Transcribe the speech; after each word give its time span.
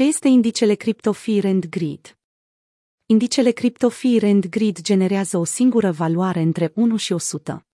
Ce 0.00 0.06
este 0.06 0.28
indicele 0.28 0.74
Crypto 0.74 1.12
Fear 1.12 1.44
and 1.44 1.66
Greed? 1.66 2.18
Indicele 3.06 3.50
Crypto 3.50 3.88
Fear 3.88 4.22
and 4.22 4.46
Greed 4.46 4.80
generează 4.80 5.38
o 5.38 5.44
singură 5.44 5.90
valoare 5.90 6.40
între 6.40 6.72
1 6.74 6.96
și 6.96 7.12
100. 7.12 7.66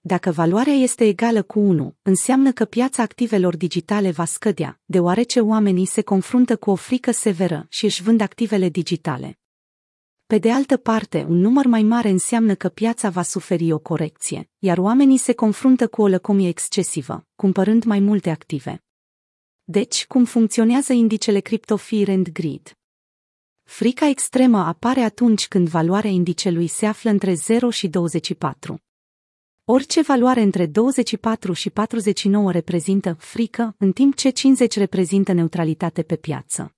Dacă 0.00 0.30
valoarea 0.30 0.72
este 0.72 1.06
egală 1.06 1.42
cu 1.42 1.58
1, 1.58 1.96
înseamnă 2.02 2.52
că 2.52 2.64
piața 2.64 3.02
activelor 3.02 3.56
digitale 3.56 4.10
va 4.10 4.24
scădea, 4.24 4.80
deoarece 4.84 5.40
oamenii 5.40 5.84
se 5.84 6.02
confruntă 6.02 6.56
cu 6.56 6.70
o 6.70 6.74
frică 6.74 7.10
severă 7.10 7.66
și 7.68 7.84
își 7.84 8.02
vând 8.02 8.20
activele 8.20 8.68
digitale. 8.68 9.38
Pe 10.26 10.38
de 10.38 10.50
altă 10.52 10.76
parte, 10.76 11.26
un 11.28 11.36
număr 11.36 11.66
mai 11.66 11.82
mare 11.82 12.08
înseamnă 12.08 12.54
că 12.54 12.68
piața 12.68 13.10
va 13.10 13.22
suferi 13.22 13.72
o 13.72 13.78
corecție, 13.78 14.50
iar 14.58 14.78
oamenii 14.78 15.18
se 15.18 15.32
confruntă 15.32 15.88
cu 15.88 16.02
o 16.02 16.06
lăcomie 16.06 16.48
excesivă, 16.48 17.26
cumpărând 17.34 17.84
mai 17.84 18.00
multe 18.00 18.30
active. 18.30 18.84
Deci, 19.66 20.06
cum 20.06 20.24
funcționează 20.24 20.92
indicele 20.92 21.40
Crypto 21.40 21.76
Fear 21.76 22.08
and 22.08 22.28
Greed? 22.28 22.76
Frica 23.62 24.08
extremă 24.08 24.58
apare 24.58 25.00
atunci 25.00 25.48
când 25.48 25.68
valoarea 25.68 26.10
indicelui 26.10 26.66
se 26.66 26.86
află 26.86 27.10
între 27.10 27.34
0 27.34 27.70
și 27.70 27.88
24. 27.88 28.78
Orice 29.64 30.02
valoare 30.02 30.40
între 30.40 30.66
24 30.66 31.52
și 31.52 31.70
49 31.70 32.52
reprezintă 32.52 33.16
frică, 33.18 33.74
în 33.78 33.92
timp 33.92 34.14
ce 34.14 34.30
50 34.30 34.76
reprezintă 34.76 35.32
neutralitate 35.32 36.02
pe 36.02 36.16
piață. 36.16 36.74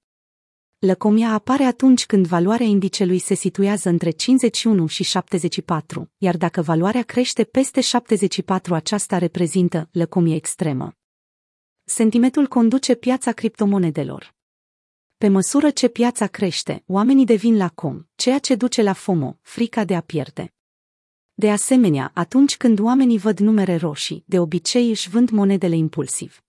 Lăcomia 0.78 1.32
apare 1.32 1.64
atunci 1.64 2.06
când 2.06 2.26
valoarea 2.26 2.66
indicelui 2.66 3.18
se 3.18 3.34
situează 3.34 3.88
între 3.88 4.10
51 4.10 4.86
și 4.86 5.02
74, 5.02 6.10
iar 6.18 6.36
dacă 6.36 6.62
valoarea 6.62 7.02
crește 7.02 7.44
peste 7.44 7.80
74 7.80 8.74
aceasta 8.74 9.18
reprezintă 9.18 9.88
lăcomie 9.92 10.34
extremă. 10.34 10.96
Sentimentul 11.88 12.46
conduce 12.46 12.94
piața 12.94 13.32
criptomonedelor. 13.32 14.34
Pe 15.16 15.28
măsură 15.28 15.70
ce 15.70 15.88
piața 15.88 16.26
crește, 16.26 16.82
oamenii 16.86 17.24
devin 17.24 17.56
lacom, 17.56 18.06
ceea 18.14 18.38
ce 18.38 18.54
duce 18.54 18.82
la 18.82 18.92
FOMO, 18.92 19.38
frica 19.42 19.84
de 19.84 19.94
a 19.94 20.00
pierde. 20.00 20.54
De 21.34 21.50
asemenea, 21.50 22.10
atunci 22.14 22.56
când 22.56 22.78
oamenii 22.78 23.18
văd 23.18 23.38
numere 23.38 23.76
roșii, 23.76 24.24
de 24.26 24.38
obicei 24.38 24.88
își 24.88 25.08
vând 25.08 25.30
monedele 25.30 25.76
impulsiv. 25.76 26.44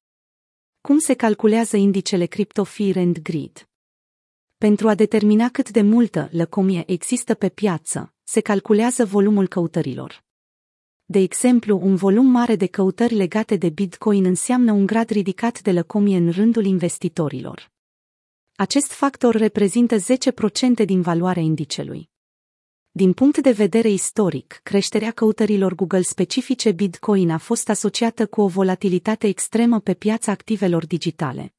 Cum 0.81 0.97
se 0.97 1.13
calculează 1.13 1.77
indicele 1.77 2.25
Crypto 2.25 2.63
Fear 2.63 2.95
and 2.97 3.19
Greed? 3.19 3.69
Pentru 4.57 4.87
a 4.87 4.95
determina 4.95 5.49
cât 5.49 5.69
de 5.69 5.81
multă 5.81 6.29
lăcomie 6.31 6.83
există 6.91 7.33
pe 7.33 7.49
piață, 7.49 8.13
se 8.23 8.41
calculează 8.41 9.05
volumul 9.05 9.47
căutărilor. 9.47 10.26
De 11.09 11.19
exemplu, 11.19 11.79
un 11.81 11.95
volum 11.95 12.25
mare 12.25 12.55
de 12.55 12.65
căutări 12.65 13.13
legate 13.13 13.55
de 13.55 13.69
Bitcoin 13.69 14.25
înseamnă 14.25 14.71
un 14.71 14.85
grad 14.85 15.09
ridicat 15.09 15.61
de 15.61 15.71
lăcomie 15.71 16.17
în 16.17 16.31
rândul 16.31 16.65
investitorilor. 16.65 17.71
Acest 18.55 18.91
factor 18.91 19.35
reprezintă 19.35 19.95
10% 19.95 20.85
din 20.85 21.01
valoarea 21.01 21.43
indicelui. 21.43 22.09
Din 22.91 23.13
punct 23.13 23.37
de 23.37 23.51
vedere 23.51 23.89
istoric, 23.89 24.59
creșterea 24.63 25.11
căutărilor 25.11 25.75
Google 25.75 26.01
specifice 26.01 26.71
Bitcoin 26.71 27.29
a 27.29 27.37
fost 27.37 27.69
asociată 27.69 28.25
cu 28.25 28.41
o 28.41 28.47
volatilitate 28.47 29.27
extremă 29.27 29.79
pe 29.79 29.93
piața 29.93 30.31
activelor 30.31 30.87
digitale. 30.87 31.56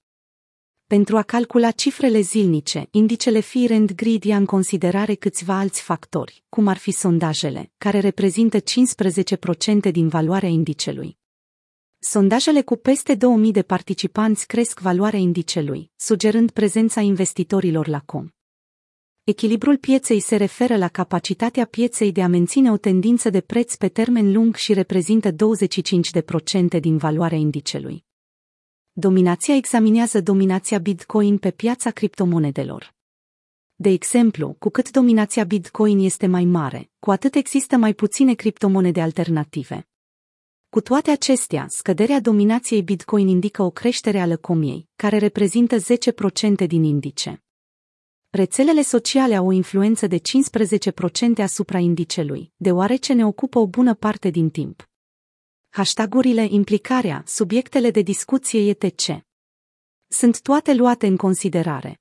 Pentru 0.95 1.17
a 1.17 1.23
calcula 1.23 1.71
cifrele 1.71 2.21
zilnice, 2.21 2.89
indicele 2.91 3.41
Fear 3.41 3.71
and 3.71 3.93
Greed 3.93 4.25
ia 4.25 4.37
în 4.37 4.45
considerare 4.45 5.15
câțiva 5.15 5.59
alți 5.59 5.83
factori, 5.83 6.45
cum 6.49 6.67
ar 6.67 6.77
fi 6.77 6.91
sondajele, 6.91 7.73
care 7.79 7.99
reprezintă 7.99 8.59
15% 8.59 9.91
din 9.91 10.09
valoarea 10.09 10.49
indicelui. 10.49 11.19
Sondajele 11.99 12.63
cu 12.63 12.77
peste 12.77 13.15
2000 13.15 13.53
de 13.53 13.63
participanți 13.63 14.47
cresc 14.47 14.81
valoarea 14.81 15.19
indicelui, 15.19 15.91
sugerând 15.97 16.51
prezența 16.51 17.01
investitorilor 17.01 17.89
la 17.89 18.01
com. 18.01 18.29
Echilibrul 19.25 19.77
pieței 19.77 20.21
se 20.21 20.37
referă 20.37 20.77
la 20.77 20.89
capacitatea 20.89 21.65
pieței 21.65 22.13
de 22.13 22.23
a 22.23 22.29
menține 22.29 22.71
o 22.71 22.77
tendință 22.77 23.31
de 23.31 23.41
preț 23.41 23.75
pe 23.75 23.89
termen 23.89 24.33
lung 24.33 24.55
și 24.55 24.73
reprezintă 24.73 25.31
25% 25.31 26.81
din 26.81 26.97
valoarea 26.97 27.39
indicelui. 27.39 28.07
Dominația 29.01 29.55
examinează 29.55 30.21
dominația 30.21 30.79
Bitcoin 30.79 31.39
pe 31.39 31.51
piața 31.51 31.91
criptomonedelor. 31.91 32.95
De 33.75 33.89
exemplu, 33.89 34.57
cu 34.59 34.69
cât 34.69 34.91
dominația 34.91 35.45
Bitcoin 35.45 35.99
este 35.99 36.27
mai 36.27 36.45
mare, 36.45 36.91
cu 36.99 37.11
atât 37.11 37.35
există 37.35 37.77
mai 37.77 37.95
puține 37.95 38.35
criptomonede 38.35 39.01
alternative. 39.01 39.89
Cu 40.69 40.81
toate 40.81 41.11
acestea, 41.11 41.67
scăderea 41.69 42.21
dominației 42.21 42.83
Bitcoin 42.83 43.29
indică 43.29 43.63
o 43.63 43.71
creștere 43.71 44.21
a 44.21 44.27
lăcomiei, 44.27 44.89
care 44.97 45.19
reprezintă 45.19 45.77
10% 45.77 46.67
din 46.67 46.83
indice. 46.83 47.45
Rețelele 48.31 48.83
sociale 48.83 49.35
au 49.37 49.47
o 49.47 49.53
influență 49.53 50.07
de 50.07 50.19
15% 50.19 50.21
asupra 51.37 51.79
indicelui, 51.79 52.53
deoarece 52.57 53.13
ne 53.13 53.27
ocupă 53.27 53.59
o 53.59 53.67
bună 53.67 53.95
parte 53.95 54.31
din 54.31 54.51
timp. 54.51 54.89
Hashtagurile, 55.71 56.47
implicarea, 56.51 57.23
subiectele 57.27 57.91
de 57.91 58.01
discuție 58.01 58.69
etc. 58.69 59.25
Sunt 60.07 60.41
toate 60.41 60.75
luate 60.75 61.07
în 61.07 61.17
considerare. 61.17 62.01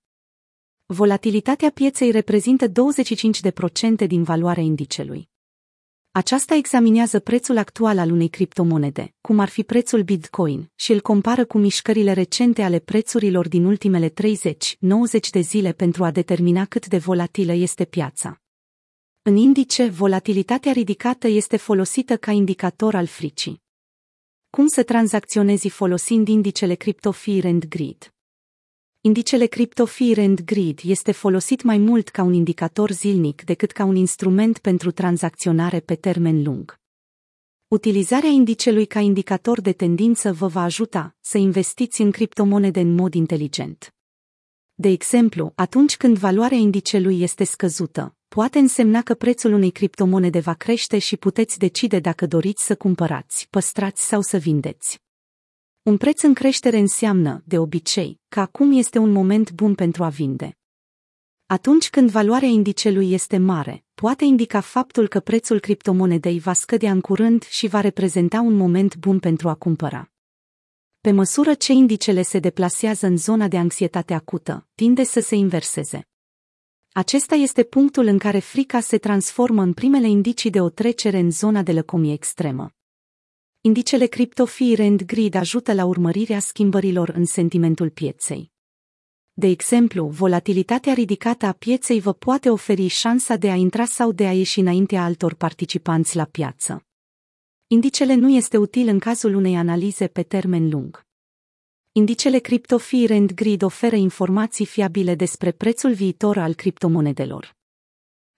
Volatilitatea 0.85 1.69
pieței 1.69 2.11
reprezintă 2.11 2.67
25% 2.67 2.72
din 4.07 4.23
valoarea 4.23 4.63
indicelui. 4.63 5.29
Aceasta 6.11 6.55
examinează 6.55 7.19
prețul 7.19 7.57
actual 7.57 7.97
al 7.97 8.11
unei 8.11 8.28
criptomonede, 8.28 9.13
cum 9.22 9.39
ar 9.39 9.50
fi 9.50 9.63
prețul 9.63 10.03
Bitcoin, 10.03 10.72
și 10.75 10.91
îl 10.91 11.01
compară 11.01 11.45
cu 11.45 11.57
mișcările 11.57 12.11
recente 12.11 12.61
ale 12.61 12.79
prețurilor 12.79 13.47
din 13.47 13.66
ultimele 13.66 14.09
30-90 14.09 14.13
de 15.31 15.39
zile 15.39 15.73
pentru 15.73 16.03
a 16.03 16.11
determina 16.11 16.66
cât 16.66 16.88
de 16.88 16.97
volatilă 16.97 17.53
este 17.53 17.85
piața. 17.85 18.41
În 19.28 19.36
indice, 19.36 19.88
volatilitatea 19.88 20.72
ridicată 20.72 21.28
este 21.28 21.58
folosită 21.58 22.18
ca 22.18 22.32
indicator 22.32 22.96
al 22.96 23.06
fricii. 23.06 23.62
Cum 24.50 24.68
să 24.68 24.84
tranzacționezi 24.84 25.70
folosind 25.70 26.28
indicele 26.28 26.76
Crypto 26.76 27.12
Fear 27.12 27.46
and 27.46 27.66
Greed? 27.66 28.14
Indicele 29.02 29.46
Crypto 29.46 29.86
Fear 29.86 30.18
and 30.18 30.42
Greed 30.42 30.80
este 30.84 31.12
folosit 31.12 31.64
mai 31.64 31.78
mult 31.78 32.10
ca 32.10 32.24
un 32.24 32.34
indicator 32.34 32.92
zilnic 32.92 33.44
decât 33.44 33.72
ca 33.72 33.84
un 33.84 33.96
instrument 33.96 34.58
pentru 34.58 34.92
tranzacționare 34.92 35.80
pe 35.80 35.96
termen 35.96 36.44
lung. 36.44 36.80
Utilizarea 37.68 38.30
indicelui 38.30 38.86
ca 38.86 39.00
indicator 39.00 39.62
de 39.62 39.74
tendință 39.74 40.34
vă 40.34 40.48
va 40.48 40.64
ajuta 40.64 41.16
să 41.22 41.38
investiți 41.38 42.02
în 42.02 42.12
criptomonede 42.12 42.80
în 42.80 42.96
mod 42.96 43.14
inteligent. 43.14 43.96
De 44.74 44.88
exemplu, 44.88 45.52
atunci 45.56 45.98
când 45.98 46.18
valoarea 46.18 46.58
indicelui 46.58 47.22
este 47.22 47.44
scăzută, 47.44 48.16
poate 48.28 48.60
însemna 48.60 49.02
că 49.02 49.14
prețul 49.14 49.54
unei 49.54 49.72
criptomonede 49.72 50.40
va 50.40 50.54
crește 50.54 50.98
și 50.98 51.18
puteți 51.18 51.58
decide 51.58 52.00
dacă 52.00 52.26
doriți 52.26 52.66
să 52.66 52.76
cumpărați, 52.76 53.48
păstrați 53.50 54.06
sau 54.08 54.22
să 54.22 54.38
vindeți. 54.38 55.02
Un 55.82 55.98
preț 55.98 56.22
în 56.22 56.34
creștere 56.34 56.78
înseamnă, 56.78 57.44
de 57.46 57.58
obicei, 57.58 58.20
că 58.28 58.40
acum 58.40 58.72
este 58.72 58.98
un 58.98 59.12
moment 59.12 59.52
bun 59.52 59.76
pentru 59.76 60.04
a 60.04 60.10
vinde. 60.10 60.58
Atunci 61.46 61.90
când 61.90 62.10
valoarea 62.10 62.48
indicelui 62.48 63.12
este 63.12 63.38
mare, 63.38 63.86
poate 63.94 64.26
indica 64.26 64.59
faptul 64.59 65.08
că 65.08 65.20
prețul 65.20 65.59
criptomonedei 65.59 66.40
va 66.40 66.54
scădea 66.54 66.92
în 66.92 67.02
curând 67.02 67.44
și 67.44 67.68
va 67.68 67.82
reprezenta 67.82 68.42
un 68.42 68.54
moment 68.54 68.96
bun 68.96 69.20
pentru 69.20 69.50
a 69.50 69.54
cumpăra. 69.54 70.12
Pe 71.02 71.12
măsură 71.12 71.54
ce 71.54 71.72
indicele 71.72 72.22
se 72.22 72.40
deplasează 72.40 73.06
în 73.06 73.18
zona 73.18 73.48
de 73.48 73.58
anxietate 73.58 74.14
acută, 74.14 74.68
tinde 74.76 75.04
să 75.04 75.20
se 75.20 75.36
inverseze. 75.36 76.08
Acesta 76.97 77.35
este 77.35 77.63
punctul 77.63 78.06
în 78.06 78.18
care 78.18 78.40
frica 78.40 78.80
se 78.80 78.97
transformă 78.97 79.62
în 79.62 79.74
primele 79.74 80.08
indicii 80.08 80.50
de 80.50 80.62
o 80.62 80.69
trecere 80.69 81.18
în 81.18 81.31
zona 81.31 81.62
de 81.62 81.72
lăcomie 81.72 82.13
extremă. 82.13 82.72
Indicele 83.62 84.06
Crypto 84.06 84.46
Fear 84.46 84.80
and 84.80 85.03
Greed 85.03 85.34
ajută 85.34 85.74
la 85.74 85.85
urmărirea 85.85 86.40
schimbărilor 86.40 87.09
în 87.09 87.25
sentimentul 87.25 87.90
pieței. 87.90 88.52
De 89.34 89.47
exemplu, 89.47 90.08
volatilitatea 90.08 90.94
ridicată 90.94 91.46
a 91.46 91.52
pieței 91.52 91.99
vă 91.99 92.14
poate 92.14 92.49
oferi 92.49 92.88
șansa 92.88 93.35
de 93.35 93.49
a 93.49 93.55
intra 93.55 93.85
sau 93.85 94.11
de 94.11 94.28
a 94.28 94.34
ieși 94.34 94.59
înaintea 94.59 95.03
altor 95.03 95.34
participanți 95.34 96.16
la 96.16 96.26
piață. 96.26 96.85
Indicele 97.67 98.14
nu 98.14 98.29
este 98.29 98.58
util 98.58 98.88
în 98.88 98.99
cazul 98.99 99.35
unei 99.35 99.55
analize 99.55 100.08
pe 100.08 100.23
termen 100.23 100.70
lung. 100.70 101.07
Indicele 101.97 102.40
Crypto 102.40 102.78
Fear 102.78 103.11
and 103.11 103.34
Greed 103.34 103.61
oferă 103.61 103.96
informații 103.96 104.66
fiabile 104.66 105.16
despre 105.16 105.52
prețul 105.52 105.94
viitor 105.94 106.38
al 106.38 106.53
criptomonedelor. 106.53 107.55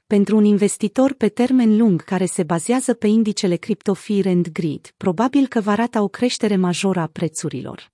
Pentru 0.07 0.37
un 0.37 0.43
investitor 0.43 1.13
pe 1.13 1.29
termen 1.29 1.77
lung 1.77 2.03
care 2.03 2.25
se 2.25 2.43
bazează 2.43 2.93
pe 2.93 3.07
indicele 3.07 3.55
Crypto 3.55 3.93
Fear 3.93 4.25
and 4.25 4.49
Greed, 4.49 4.93
probabil 4.97 5.47
că 5.47 5.61
va 5.61 5.75
rata 5.75 6.01
o 6.01 6.07
creștere 6.07 6.55
majoră 6.55 6.99
a 6.99 7.07
prețurilor. 7.07 7.91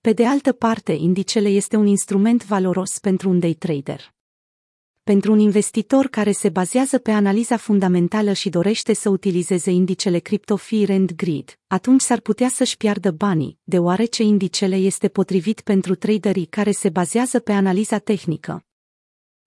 Pe 0.00 0.12
de 0.12 0.26
altă 0.26 0.52
parte, 0.52 0.92
indicele 0.92 1.48
este 1.48 1.76
un 1.76 1.86
instrument 1.86 2.44
valoros 2.44 2.98
pentru 2.98 3.28
un 3.28 3.38
day 3.38 3.54
trader. 3.54 4.15
Pentru 5.12 5.32
un 5.32 5.38
investitor 5.38 6.06
care 6.06 6.32
se 6.32 6.48
bazează 6.48 6.98
pe 6.98 7.10
analiza 7.10 7.56
fundamentală 7.56 8.32
și 8.32 8.48
dorește 8.48 8.94
să 8.94 9.08
utilizeze 9.08 9.70
indicele 9.70 10.18
Crypto 10.18 10.56
Fear 10.56 10.90
and 10.90 11.12
Greed, 11.12 11.58
atunci 11.66 12.00
s-ar 12.00 12.20
putea 12.20 12.48
să-și 12.48 12.76
piardă 12.76 13.10
banii, 13.10 13.58
deoarece 13.64 14.22
indicele 14.22 14.76
este 14.76 15.08
potrivit 15.08 15.60
pentru 15.60 15.94
traderii 15.94 16.44
care 16.44 16.70
se 16.70 16.88
bazează 16.88 17.38
pe 17.38 17.52
analiza 17.52 17.98
tehnică. 17.98 18.64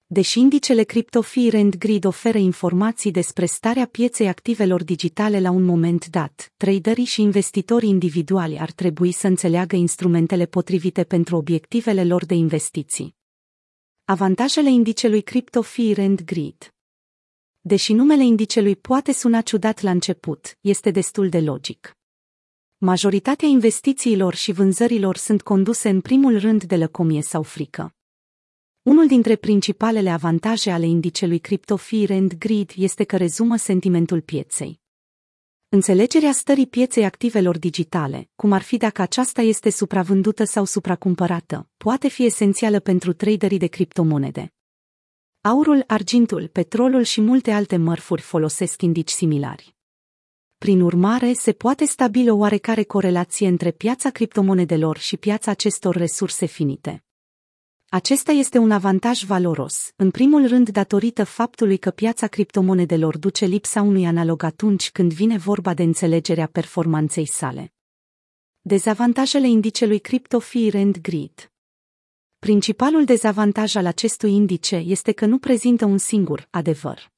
Deși 0.06 0.40
indicele 0.40 0.84
Crypto 0.84 1.22
Fear 1.22 1.54
and 1.54 1.78
Greed 1.78 2.06
oferă 2.06 2.38
informații 2.38 3.12
despre 3.12 3.46
starea 3.46 3.86
pieței 3.86 4.28
activelor 4.28 4.84
digitale 4.84 5.40
la 5.40 5.52
un 5.52 5.64
moment 5.64 6.08
dat, 6.08 6.54
traderii 6.58 7.06
și 7.06 7.22
investitorii 7.22 7.90
individuali 7.90 8.60
ar 8.60 8.72
trebui 8.72 9.12
să 9.12 9.28
înțeleagă 9.28 9.76
instrumentele 9.76 10.46
potrivite 10.46 11.04
pentru 11.04 11.36
obiectivele 11.36 12.04
lor 12.04 12.26
de 12.26 12.34
investiții. 12.34 13.18
Avantajele 14.10 14.70
indicelui 14.70 15.22
Crypto 15.22 15.62
Fear 15.62 15.98
and 15.98 16.22
Greed 16.22 16.74
Deși 17.62 17.94
numele 17.94 18.24
indicelui 18.24 18.76
poate 18.76 19.14
suna 19.14 19.42
ciudat 19.42 19.82
la 19.82 19.90
început, 19.90 20.58
este 20.62 20.92
destul 20.92 21.30
de 21.30 21.40
logic. 21.40 21.98
Majoritatea 22.78 23.48
investițiilor 23.48 24.36
și 24.36 24.52
vânzărilor 24.52 25.18
sunt 25.18 25.42
conduse 25.42 25.90
în 25.90 26.02
primul 26.02 26.40
rând 26.40 26.64
de 26.64 26.76
lăcomie 26.76 27.22
sau 27.22 27.44
frică. 27.44 27.96
Unul 28.82 29.08
dintre 29.08 29.36
principalele 29.36 30.10
avantaje 30.10 30.72
ale 30.72 30.86
indicelui 30.86 31.40
Crypto 31.40 31.76
Fear 31.76 32.10
and 32.10 32.34
Greed 32.34 32.72
este 32.76 33.04
că 33.04 33.18
rezumă 33.18 33.56
sentimentul 33.56 34.22
pieței. 34.22 34.80
Înțelegerea 35.72 36.32
stării 36.32 36.68
pieței 36.68 37.06
activelor 37.06 37.58
digitale, 37.58 38.30
cum 38.36 38.52
ar 38.52 38.62
fi 38.62 38.78
dacă 38.78 39.02
aceasta 39.02 39.42
este 39.42 39.70
supravândută 39.70 40.44
sau 40.44 40.66
supracumpărată, 40.66 41.70
poate 41.78 42.08
fi 42.08 42.26
esențială 42.26 42.80
pentru 42.80 43.14
traderii 43.14 43.58
de 43.58 43.68
criptomonede. 43.68 44.54
Aurul, 45.42 45.84
argintul, 45.88 46.48
petrolul 46.48 47.04
și 47.04 47.22
multe 47.22 47.52
alte 47.52 47.78
mărfuri 47.78 48.22
folosesc 48.22 48.82
indici 48.82 49.10
similari. 49.10 49.76
Prin 50.58 50.82
urmare, 50.82 51.34
se 51.34 51.52
poate 51.52 51.86
stabili 51.86 52.30
o 52.30 52.36
oarecare 52.36 52.84
corelație 52.84 53.48
între 53.48 53.72
piața 53.72 54.10
criptomonedelor 54.10 54.98
și 54.98 55.18
piața 55.18 55.52
acestor 55.52 55.96
resurse 55.96 56.46
finite. 56.46 57.04
Acesta 57.92 58.32
este 58.32 58.58
un 58.58 58.72
avantaj 58.72 59.24
valoros, 59.24 59.92
în 59.96 60.12
primul 60.12 60.48
rând 60.48 60.70
datorită 60.70 61.24
faptului 61.24 61.78
că 61.78 61.90
piața 61.92 62.28
criptomonedelor 62.28 63.18
duce 63.18 63.46
lipsa 63.46 63.82
unui 63.82 64.06
analog 64.06 64.44
atunci 64.44 64.92
când 64.92 65.14
vine 65.14 65.38
vorba 65.38 65.74
de 65.74 65.84
înțelegerea 65.84 66.48
performanței 66.48 67.26
sale. 67.26 67.74
Dezavantajele 68.62 69.48
indicelui 69.48 70.00
Crypto 70.00 70.40
Fear 70.40 70.76
and 70.76 70.98
Greed 70.98 71.52
Principalul 72.40 73.06
dezavantaj 73.06 73.76
al 73.76 73.86
acestui 73.86 74.34
indice 74.34 74.76
este 74.76 75.12
că 75.12 75.26
nu 75.26 75.38
prezintă 75.38 75.86
un 75.86 75.98
singur 75.98 76.48
adevăr. 76.50 77.12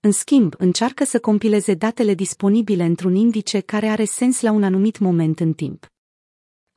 În 0.00 0.12
schimb, 0.12 0.54
încearcă 0.58 1.04
să 1.04 1.20
compileze 1.20 1.74
datele 1.74 2.14
disponibile 2.14 2.84
într-un 2.84 3.14
indice 3.14 3.60
care 3.60 3.86
are 3.86 4.04
sens 4.04 4.40
la 4.40 4.50
un 4.50 4.62
anumit 4.62 4.98
moment 4.98 5.40
în 5.40 5.52
timp. 5.52 5.90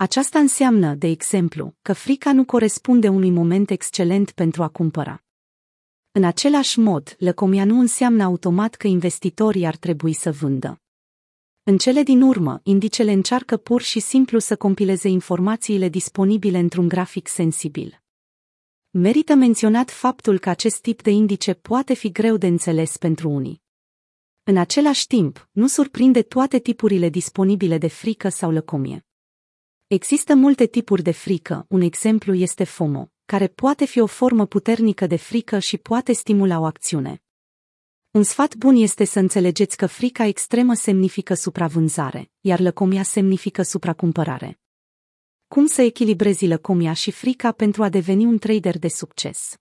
Aceasta 0.01 0.39
înseamnă, 0.39 0.95
de 0.95 1.07
exemplu, 1.07 1.75
că 1.81 1.93
frica 1.93 2.33
nu 2.33 2.45
corespunde 2.45 3.07
unui 3.07 3.29
moment 3.29 3.69
excelent 3.69 4.31
pentru 4.31 4.63
a 4.63 4.67
cumpăra. 4.67 5.23
În 6.11 6.23
același 6.23 6.79
mod, 6.79 7.15
lăcomia 7.17 7.65
nu 7.65 7.79
înseamnă 7.79 8.23
automat 8.23 8.75
că 8.75 8.87
investitorii 8.87 9.65
ar 9.65 9.75
trebui 9.75 10.13
să 10.13 10.31
vândă. 10.31 10.81
În 11.63 11.77
cele 11.77 12.03
din 12.03 12.21
urmă, 12.21 12.59
indicele 12.63 13.11
încearcă 13.11 13.57
pur 13.57 13.81
și 13.81 13.99
simplu 13.99 14.39
să 14.39 14.55
compileze 14.55 15.07
informațiile 15.07 15.89
disponibile 15.89 16.57
într-un 16.57 16.87
grafic 16.87 17.27
sensibil. 17.27 18.01
Merită 18.89 19.33
menționat 19.33 19.89
faptul 19.89 20.39
că 20.39 20.49
acest 20.49 20.81
tip 20.81 21.01
de 21.01 21.09
indice 21.09 21.53
poate 21.53 21.93
fi 21.93 22.11
greu 22.11 22.37
de 22.37 22.47
înțeles 22.47 22.97
pentru 22.97 23.29
unii. 23.29 23.61
În 24.43 24.57
același 24.57 25.07
timp, 25.07 25.49
nu 25.51 25.67
surprinde 25.67 26.21
toate 26.21 26.59
tipurile 26.59 27.09
disponibile 27.09 27.77
de 27.77 27.87
frică 27.87 28.29
sau 28.29 28.51
lăcomie. 28.51 29.03
Există 29.89 30.35
multe 30.35 30.65
tipuri 30.65 31.01
de 31.01 31.11
frică, 31.11 31.65
un 31.69 31.81
exemplu 31.81 32.33
este 32.33 32.63
FOMO, 32.63 33.11
care 33.25 33.47
poate 33.47 33.85
fi 33.85 33.99
o 33.99 34.05
formă 34.05 34.45
puternică 34.45 35.07
de 35.07 35.15
frică 35.15 35.59
și 35.59 35.77
poate 35.77 36.13
stimula 36.13 36.59
o 36.59 36.65
acțiune. 36.65 37.23
Un 38.11 38.23
sfat 38.23 38.55
bun 38.55 38.75
este 38.75 39.03
să 39.03 39.19
înțelegeți 39.19 39.77
că 39.77 39.85
frica 39.85 40.25
extremă 40.25 40.73
semnifică 40.73 41.33
supravânzare, 41.33 42.31
iar 42.39 42.59
lăcomia 42.59 43.03
semnifică 43.03 43.61
supracumpărare. 43.61 44.59
Cum 45.47 45.65
să 45.65 45.81
echilibrezi 45.81 46.47
lăcomia 46.47 46.93
și 46.93 47.11
frica 47.11 47.51
pentru 47.51 47.83
a 47.83 47.89
deveni 47.89 48.25
un 48.25 48.37
trader 48.37 48.79
de 48.79 48.87
succes? 48.87 49.55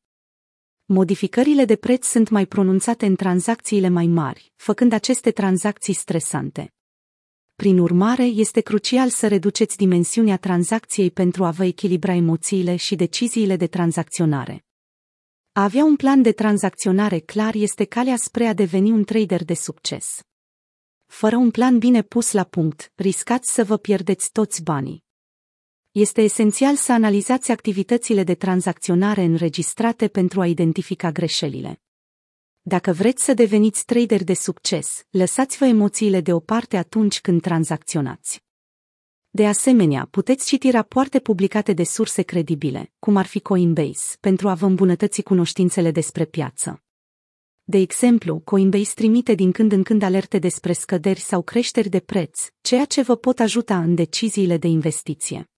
Modificările 0.85 1.65
de 1.65 1.77
preț 1.77 2.07
sunt 2.07 2.29
mai 2.29 2.47
pronunțate 2.47 3.07
în 3.07 3.17
tranzacțiile 3.17 3.89
mai 3.89 4.07
mari, 4.07 4.53
făcând 4.57 4.93
aceste 4.93 5.31
tranzacții 5.31 5.95
stresante. 5.95 6.73
Prin 7.63 7.79
urmare, 7.79 8.25
este 8.25 8.61
crucial 8.61 9.09
să 9.09 9.29
reduceți 9.29 9.77
dimensiunea 9.77 10.37
tranzacției 10.37 11.11
pentru 11.11 11.45
a 11.45 11.51
vă 11.51 11.65
echilibra 11.65 12.13
emoțiile 12.13 12.77
și 12.77 12.97
deciziile 12.97 13.57
de 13.57 13.67
tranzacționare. 13.67 14.65
A 15.53 15.63
avea 15.63 15.85
un 15.85 15.97
plan 15.97 16.23
de 16.23 16.33
tranzacționare 16.33 17.19
clar 17.19 17.55
este 17.55 17.85
calea 17.85 18.17
spre 18.17 18.47
a 18.47 18.53
deveni 18.53 18.91
un 18.91 19.05
trader 19.05 19.45
de 19.45 19.55
succes. 19.55 20.21
Fără 21.07 21.37
un 21.37 21.51
plan 21.51 21.79
bine 21.79 22.03
pus 22.03 22.33
la 22.33 22.45
punct, 22.45 22.93
riscați 22.95 23.53
să 23.53 23.65
vă 23.65 23.77
pierdeți 23.77 24.33
toți 24.33 24.63
banii. 24.63 25.05
Este 25.91 26.23
esențial 26.23 26.77
să 26.77 26.93
analizați 26.93 27.51
activitățile 27.51 28.25
de 28.25 28.35
tranzacționare 28.35 29.23
înregistrate 29.23 30.09
pentru 30.09 30.41
a 30.41 30.47
identifica 30.47 31.13
greșelile. 31.13 31.81
Dacă 32.69 32.93
vreți 32.93 33.25
să 33.25 33.35
deveniți 33.35 33.85
trader 33.85 34.25
de 34.25 34.35
succes, 34.35 35.05
lăsați-vă 35.11 35.65
emoțiile 35.65 36.21
deoparte 36.21 36.77
atunci 36.77 37.21
când 37.21 37.41
tranzacționați. 37.41 38.43
De 39.31 39.47
asemenea, 39.47 40.09
puteți 40.11 40.47
citi 40.47 40.71
rapoarte 40.71 41.19
publicate 41.19 41.73
de 41.73 41.85
surse 41.85 42.23
credibile, 42.23 42.93
cum 42.99 43.17
ar 43.17 43.27
fi 43.27 43.41
Coinbase, 43.41 44.17
pentru 44.21 44.49
a 44.49 44.55
vă 44.55 44.67
îmbunătăți 44.67 45.23
cunoștințele 45.23 45.91
despre 45.91 46.25
piață. 46.25 46.83
De 47.65 47.79
exemplu, 47.79 48.39
Coinbase 48.39 48.93
trimite 48.95 49.35
din 49.35 49.53
când 49.53 49.73
în 49.73 49.83
când 49.83 50.03
alerte 50.03 50.39
despre 50.39 50.73
scăderi 50.73 51.21
sau 51.21 51.43
creșteri 51.43 51.89
de 51.89 52.01
preț, 52.01 52.41
ceea 52.61 52.85
ce 52.85 53.03
vă 53.03 53.17
pot 53.17 53.39
ajuta 53.39 53.79
în 53.79 53.95
deciziile 53.95 54.57
de 54.57 54.67
investiție. 54.67 55.51